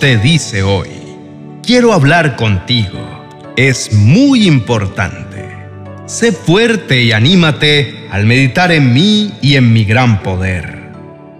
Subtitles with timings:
[0.00, 0.88] Te dice hoy,
[1.62, 2.98] quiero hablar contigo.
[3.56, 5.48] Es muy importante.
[6.06, 10.90] Sé fuerte y anímate al meditar en mí y en mi gran poder.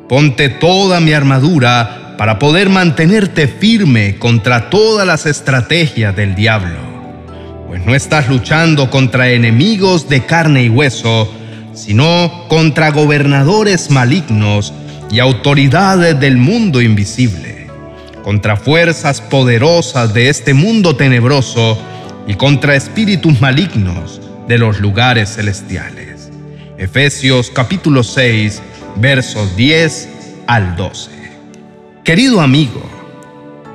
[0.09, 6.79] Ponte toda mi armadura para poder mantenerte firme contra todas las estrategias del diablo.
[7.67, 11.35] Pues no estás luchando contra enemigos de carne y hueso,
[11.75, 14.73] sino contra gobernadores malignos
[15.11, 17.50] y autoridades del mundo invisible
[18.23, 21.79] contra fuerzas poderosas de este mundo tenebroso
[22.27, 26.31] y contra espíritus malignos de los lugares celestiales.
[26.79, 28.63] Efesios capítulo 6,
[28.97, 30.09] versos 10
[30.47, 31.11] al 12.
[32.05, 32.83] Querido amigo,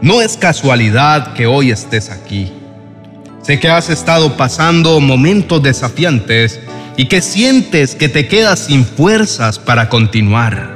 [0.02, 2.52] no es casualidad que hoy estés aquí.
[3.42, 6.60] Sé que has estado pasando momentos desafiantes
[6.98, 10.75] y que sientes que te quedas sin fuerzas para continuar.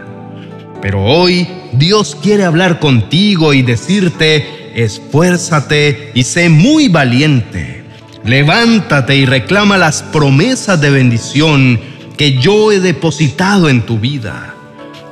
[0.81, 7.83] Pero hoy Dios quiere hablar contigo y decirte, esfuérzate y sé muy valiente.
[8.23, 11.79] Levántate y reclama las promesas de bendición
[12.17, 14.55] que yo he depositado en tu vida.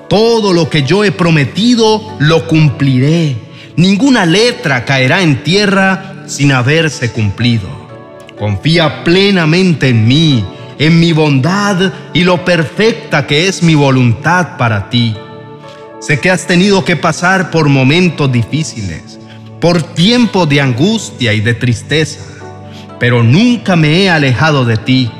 [0.09, 3.35] Todo lo que yo he prometido lo cumpliré.
[3.75, 7.69] Ninguna letra caerá en tierra sin haberse cumplido.
[8.37, 10.45] Confía plenamente en mí,
[10.79, 15.15] en mi bondad y lo perfecta que es mi voluntad para ti.
[16.07, 19.19] Sé que has tenido que pasar por momentos difíciles,
[19.59, 22.21] por tiempos de angustia y de tristeza,
[22.97, 25.11] pero nunca me he alejado de ti.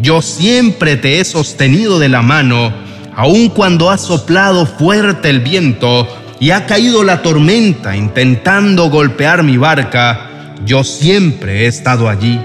[0.00, 2.72] Yo siempre te he sostenido de la mano,
[3.14, 6.08] aun cuando ha soplado fuerte el viento
[6.40, 12.40] y ha caído la tormenta intentando golpear mi barca, yo siempre he estado allí.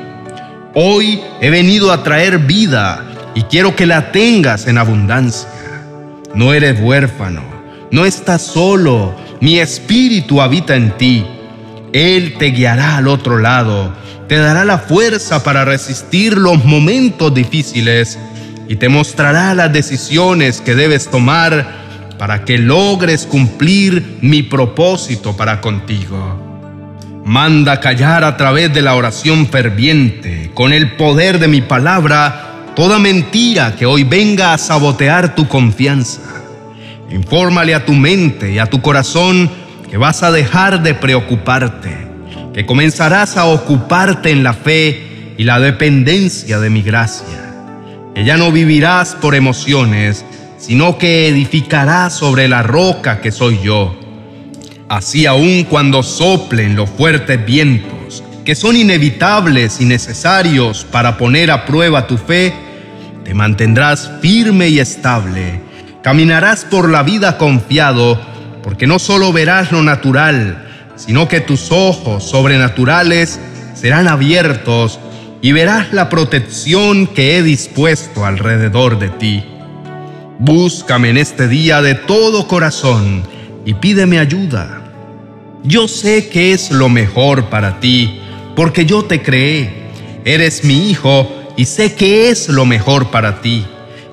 [0.74, 5.48] Hoy he venido a traer vida y quiero que la tengas en abundancia.
[6.34, 7.55] No eres huérfano
[7.92, 11.26] no estás solo, mi espíritu habita en ti.
[11.94, 13.94] Él te guiará al otro lado,
[14.28, 18.18] te dará la fuerza para resistir los momentos difíciles
[18.68, 21.86] y te mostrará las decisiones que debes tomar
[22.18, 26.42] para que logres cumplir mi propósito para contigo.
[27.26, 33.00] Manda callar a través de la oración ferviente, con el poder de mi palabra, toda
[33.00, 36.45] mentira que hoy venga a sabotear tu confianza.
[37.16, 39.50] Infórmale a tu mente y a tu corazón
[39.90, 41.96] que vas a dejar de preocuparte,
[42.54, 47.54] que comenzarás a ocuparte en la fe y la dependencia de mi gracia,
[48.14, 50.26] que ya no vivirás por emociones,
[50.58, 53.98] sino que edificarás sobre la roca que soy yo.
[54.90, 61.66] Así aun cuando soplen los fuertes vientos, que son inevitables y necesarios para poner a
[61.66, 62.54] prueba tu fe,
[63.24, 65.64] te mantendrás firme y estable
[66.06, 68.22] Caminarás por la vida confiado,
[68.62, 70.64] porque no solo verás lo natural,
[70.96, 73.40] sino que tus ojos sobrenaturales
[73.74, 75.00] serán abiertos
[75.42, 79.46] y verás la protección que he dispuesto alrededor de ti.
[80.38, 83.24] Búscame en este día de todo corazón
[83.66, 84.84] y pídeme ayuda.
[85.64, 88.22] Yo sé que es lo mejor para ti,
[88.56, 89.90] porque yo te creé.
[90.24, 91.28] Eres mi hijo
[91.58, 93.66] y sé que es lo mejor para ti.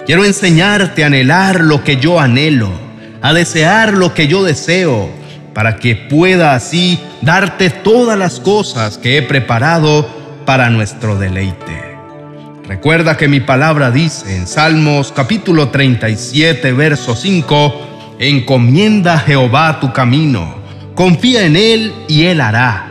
[0.04, 2.70] Quiero enseñarte a anhelar lo que yo anhelo,
[3.20, 5.08] a desear lo que yo deseo,
[5.54, 10.08] para que pueda así darte todas las cosas que he preparado
[10.44, 11.92] para nuestro deleite.
[12.66, 19.92] Recuerda que mi palabra dice en Salmos capítulo 37, verso 5, encomienda a Jehová tu
[19.92, 20.56] camino,
[20.96, 22.88] confía en Él y Él hará.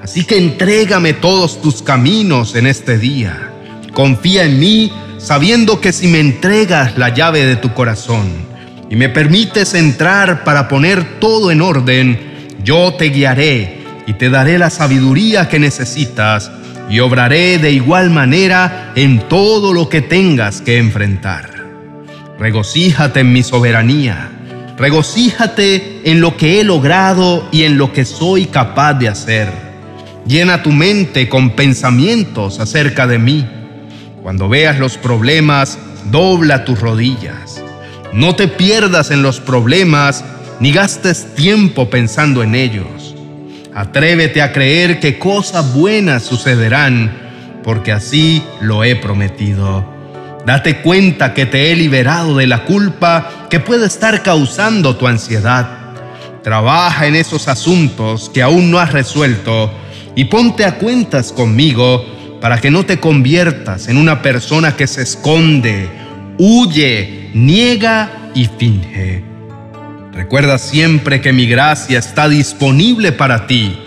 [0.00, 3.50] Así que entrégame todos tus caminos en este día.
[3.92, 8.26] Confía en mí sabiendo que si me entregas la llave de tu corazón
[8.90, 12.18] y me permites entrar para poner todo en orden,
[12.64, 16.50] yo te guiaré y te daré la sabiduría que necesitas
[16.90, 21.50] y obraré de igual manera en todo lo que tengas que enfrentar.
[22.38, 24.28] Regocíjate en mi soberanía,
[24.76, 29.48] regocíjate en lo que he logrado y en lo que soy capaz de hacer.
[30.26, 33.46] Llena tu mente con pensamientos acerca de mí
[34.22, 35.78] cuando veas los problemas,
[36.10, 37.60] dobla tus rodillas.
[38.12, 40.24] No te pierdas en los problemas
[40.60, 43.16] ni gastes tiempo pensando en ellos.
[43.74, 47.10] Atrévete a creer que cosas buenas sucederán,
[47.64, 49.84] porque así lo he prometido.
[50.46, 55.78] Date cuenta que te he liberado de la culpa que puede estar causando tu ansiedad.
[56.44, 59.72] Trabaja en esos asuntos que aún no has resuelto
[60.14, 62.04] y ponte a cuentas conmigo
[62.42, 65.88] para que no te conviertas en una persona que se esconde,
[66.38, 69.22] huye, niega y finge.
[70.12, 73.78] Recuerda siempre que mi gracia está disponible para ti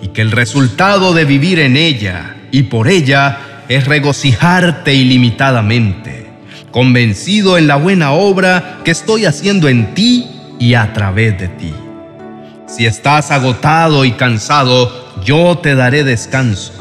[0.00, 6.30] y que el resultado de vivir en ella y por ella es regocijarte ilimitadamente,
[6.70, 11.74] convencido en la buena obra que estoy haciendo en ti y a través de ti.
[12.68, 16.77] Si estás agotado y cansado, yo te daré descanso.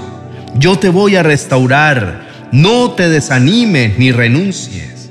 [0.56, 2.28] Yo te voy a restaurar.
[2.52, 5.10] No te desanimes ni renuncies.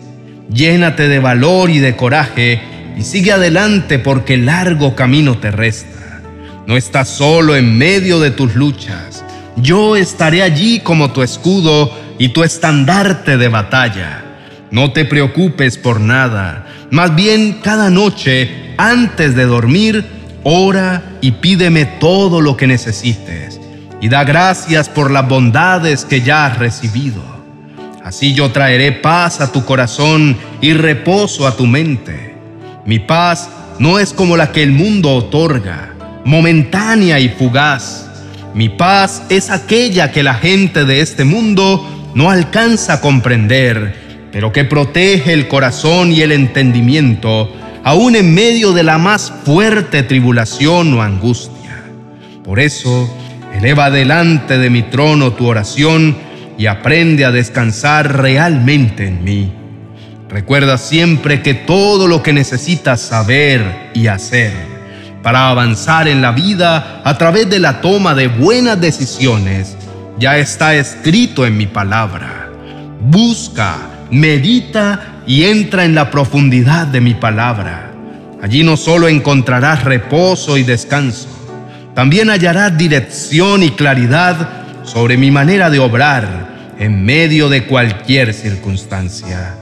[0.53, 2.61] Llénate de valor y de coraje
[2.97, 6.23] y sigue adelante porque largo camino te resta.
[6.67, 9.25] No estás solo en medio de tus luchas.
[9.57, 14.23] Yo estaré allí como tu escudo y tu estandarte de batalla.
[14.71, 16.67] No te preocupes por nada.
[16.91, 20.05] Más bien, cada noche, antes de dormir,
[20.43, 23.56] ora y pídeme todo lo que necesites.
[24.01, 27.23] Y da gracias por las bondades que ya has recibido.
[28.05, 32.37] Así yo traeré paz a tu corazón y reposo a tu mente.
[32.85, 33.49] Mi paz
[33.79, 35.95] no es como la que el mundo otorga,
[36.25, 38.07] momentánea y fugaz
[38.57, 44.51] mi paz es aquella que la gente de este mundo no alcanza a comprender, pero
[44.51, 47.55] que protege el corazón y el entendimiento,
[47.85, 51.85] aún en medio de la más fuerte tribulación o angustia.
[52.45, 53.15] Por eso,
[53.59, 56.17] eleva delante de mi trono tu oración
[56.59, 59.53] y aprende a descansar realmente en mí.
[60.29, 64.53] Recuerda siempre que todo lo que necesitas saber y hacer
[65.23, 69.77] para avanzar en la vida a través de la toma de buenas decisiones,
[70.19, 72.49] ya está escrito en mi palabra.
[73.01, 73.77] Busca,
[74.11, 77.93] medita y entra en la profundidad de mi palabra.
[78.43, 81.29] Allí no solo encontrarás reposo y descanso,
[81.97, 89.57] también hallarás dirección y claridad sobre mi manera de obrar en medio de cualquier circunstancia.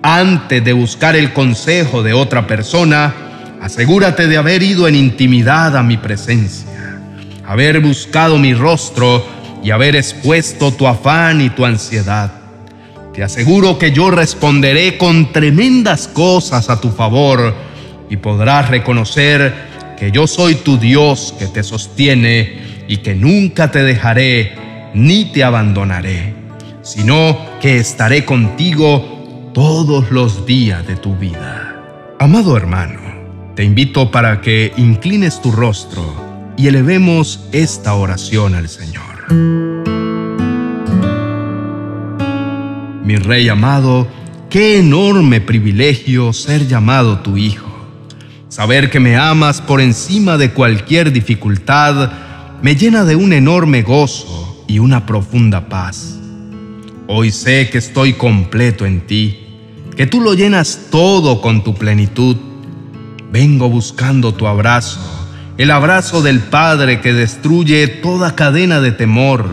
[0.00, 3.26] Antes de buscar el consejo de otra persona,
[3.60, 7.00] Asegúrate de haber ido en intimidad a mi presencia,
[7.44, 9.26] haber buscado mi rostro
[9.60, 12.30] y haber expuesto tu afán y tu ansiedad.
[13.12, 17.54] Te aseguro que yo responderé con tremendas cosas a tu favor
[18.08, 19.52] y podrás reconocer
[19.96, 24.52] que yo soy tu Dios que te sostiene y que nunca te dejaré
[24.94, 26.34] ni te abandonaré,
[26.82, 32.14] sino que estaré contigo todos los días de tu vida.
[32.18, 33.00] Amado hermano,
[33.54, 39.04] te invito para que inclines tu rostro y elevemos esta oración al Señor.
[43.04, 44.08] Mi Rey amado,
[44.50, 47.65] qué enorme privilegio ser llamado tu Hijo.
[48.56, 52.10] Saber que me amas por encima de cualquier dificultad
[52.62, 56.18] me llena de un enorme gozo y una profunda paz.
[57.06, 59.44] Hoy sé que estoy completo en ti,
[59.94, 62.38] que tú lo llenas todo con tu plenitud
[63.30, 65.00] Vengo buscando tu abrazo,
[65.58, 69.50] el abrazo del Padre que destruye toda cadena de temor,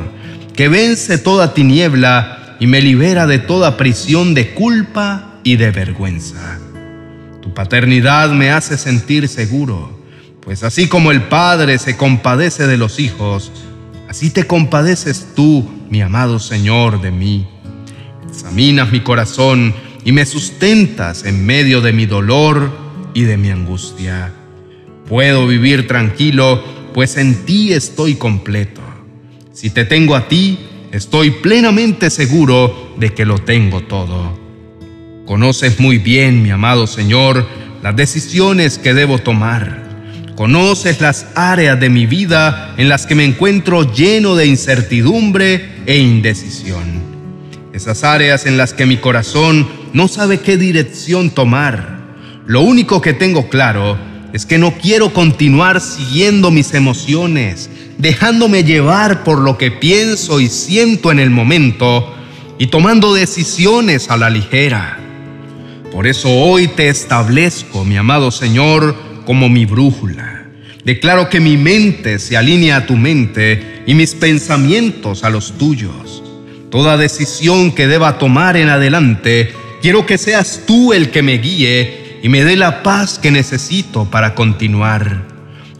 [0.55, 6.62] que vence toda tiniebla y me libera de toda prisión de culpa y de vergüenza.
[7.43, 9.99] Tu paternidad me hace sentir seguro,
[10.39, 13.51] pues así como el Padre se compadece de los hijos,
[14.07, 17.45] así te compadeces tú, mi amado Señor, de mí.
[18.29, 19.73] Examinas mi corazón
[20.05, 22.71] y me sustentas en medio de mi dolor
[23.13, 24.31] y de mi angustia.
[25.09, 28.81] Puedo vivir tranquilo, pues en ti estoy completo.
[29.51, 30.59] Si te tengo a ti,
[30.93, 34.42] estoy plenamente seguro de que lo tengo todo.
[35.25, 37.47] Conoces muy bien, mi amado Señor,
[37.81, 39.83] las decisiones que debo tomar.
[40.35, 45.97] Conoces las áreas de mi vida en las que me encuentro lleno de incertidumbre e
[45.97, 46.83] indecisión.
[47.73, 52.03] Esas áreas en las que mi corazón no sabe qué dirección tomar
[52.45, 53.97] lo único que tengo claro
[54.33, 60.49] es que no quiero continuar siguiendo mis emociones, dejándome llevar por lo que pienso y
[60.49, 62.13] siento en el momento
[62.59, 64.99] y tomando decisiones a la ligera.
[65.93, 68.95] Por eso hoy te establezco, mi amado Señor,
[69.27, 70.47] como mi brújula.
[70.83, 76.23] Declaro que mi mente se alinea a tu mente y mis pensamientos a los tuyos.
[76.71, 82.19] Toda decisión que deba tomar en adelante, quiero que seas tú el que me guíe
[82.23, 85.27] y me dé la paz que necesito para continuar.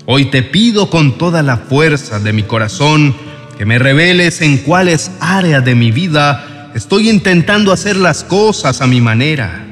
[0.06, 3.16] Hoy te pido con toda la fuerza de mi corazón
[3.58, 8.86] que me reveles en cuáles áreas de mi vida estoy intentando hacer las cosas a
[8.86, 9.63] mi manera.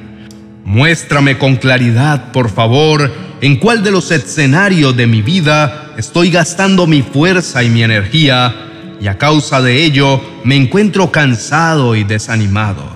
[0.71, 3.11] Muéstrame con claridad, por favor,
[3.41, 8.95] en cuál de los escenarios de mi vida estoy gastando mi fuerza y mi energía
[9.01, 12.89] y a causa de ello me encuentro cansado y desanimado.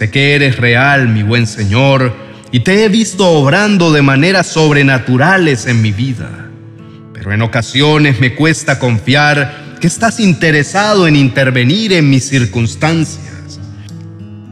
[0.00, 2.12] Sé que eres real, mi buen Señor,
[2.50, 6.48] y te he visto obrando de maneras sobrenaturales en mi vida.
[7.12, 13.39] Pero en ocasiones me cuesta confiar que estás interesado en intervenir en mis circunstancias,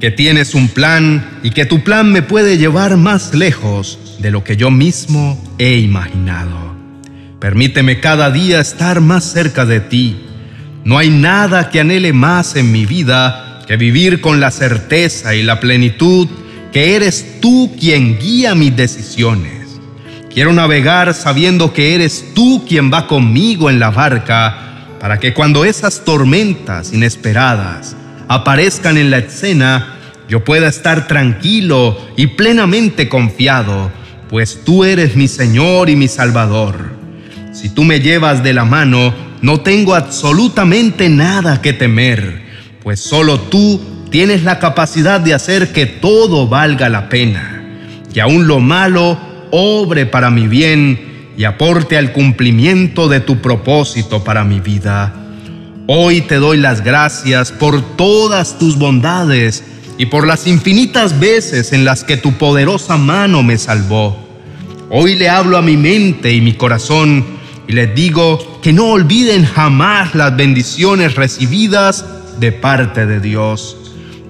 [0.00, 4.44] que tienes un plan y que tu plan me puede llevar más lejos de lo
[4.44, 6.76] que yo mismo he imaginado.
[7.40, 10.16] Permíteme cada día estar más cerca de ti.
[10.84, 15.42] No hay nada que anhele más en mi vida que vivir con la certeza y
[15.42, 16.28] la plenitud
[16.72, 19.80] que eres tú quien guía mis decisiones.
[20.32, 25.64] Quiero navegar sabiendo que eres tú quien va conmigo en la barca para que cuando
[25.64, 27.96] esas tormentas inesperadas
[28.28, 29.94] aparezcan en la escena,
[30.28, 33.90] yo pueda estar tranquilo y plenamente confiado,
[34.28, 36.90] pues tú eres mi Señor y mi Salvador.
[37.52, 42.42] Si tú me llevas de la mano, no tengo absolutamente nada que temer,
[42.82, 43.80] pues solo tú
[44.10, 47.62] tienes la capacidad de hacer que todo valga la pena,
[48.12, 49.18] que aún lo malo
[49.50, 55.27] obre para mi bien y aporte al cumplimiento de tu propósito para mi vida.
[55.90, 59.64] Hoy te doy las gracias por todas tus bondades
[59.96, 64.14] y por las infinitas veces en las que tu poderosa mano me salvó.
[64.90, 67.24] Hoy le hablo a mi mente y mi corazón
[67.66, 72.04] y les digo que no olviden jamás las bendiciones recibidas
[72.38, 73.78] de parte de Dios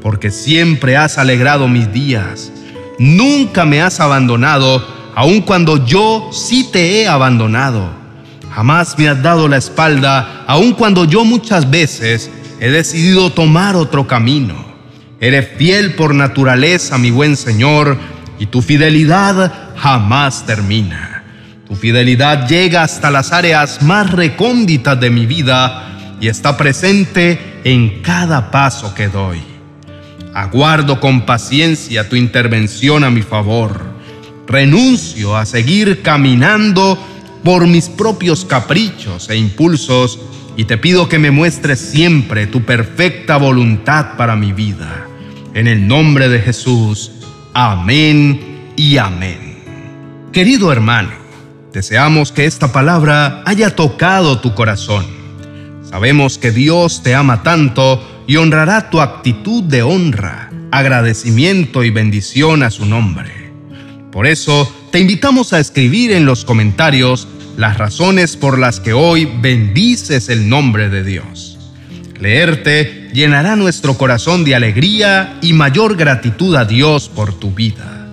[0.01, 2.53] porque siempre has alegrado mis días.
[3.01, 4.87] Nunca me has abandonado,
[5.17, 7.98] aun cuando yo sí te he abandonado.
[8.59, 14.09] Jamás me has dado la espalda, aun cuando yo muchas veces he decidido tomar otro
[14.09, 14.57] camino.
[15.21, 17.97] Eres fiel por naturaleza, mi buen Señor,
[18.37, 21.23] y tu fidelidad jamás termina.
[21.69, 28.03] Tu fidelidad llega hasta las áreas más recónditas de mi vida y está presente en
[28.03, 29.41] cada paso que doy.
[30.35, 33.81] Aguardo con paciencia tu intervención a mi favor.
[34.49, 36.99] Renuncio a seguir caminando
[37.45, 40.19] por mis propios caprichos e impulsos
[40.57, 45.07] y te pido que me muestres siempre tu perfecta voluntad para mi vida.
[45.55, 47.13] En el nombre de Jesús,
[47.55, 49.59] amén y amén.
[50.33, 51.11] Querido hermano,
[51.73, 55.07] deseamos que esta palabra haya tocado tu corazón.
[55.89, 62.63] Sabemos que Dios te ama tanto y honrará tu actitud de honra, agradecimiento y bendición
[62.63, 63.53] a su nombre.
[64.13, 69.29] Por eso, te invitamos a escribir en los comentarios las razones por las que hoy
[69.41, 71.59] bendices el nombre de Dios.
[72.21, 78.07] Leerte llenará nuestro corazón de alegría y mayor gratitud a Dios por tu vida.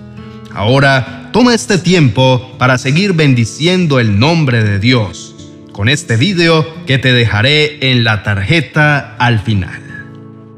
[0.52, 5.34] Ahora, toma este tiempo para seguir bendiciendo el nombre de Dios
[5.72, 9.82] con este video que te dejaré en la tarjeta al final.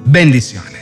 [0.05, 0.78] Bendiciones.